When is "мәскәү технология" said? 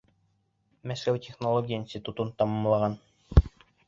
0.91-1.79